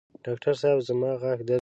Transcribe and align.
ډاکټر 0.25 0.53
صېب 0.61 0.77
زما 0.89 1.11
غاښ 1.21 1.39
درد 1.39 1.43
کوي 1.45 1.49